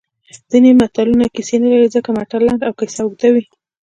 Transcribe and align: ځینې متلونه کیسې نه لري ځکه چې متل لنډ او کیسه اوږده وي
ځینې 0.51 0.69
متلونه 0.79 1.25
کیسې 1.35 1.55
نه 1.61 1.67
لري 1.73 1.87
ځکه 1.95 2.09
چې 2.11 2.15
متل 2.17 2.41
لنډ 2.47 2.61
او 2.67 2.73
کیسه 2.79 2.99
اوږده 3.03 3.27
وي 3.33 3.43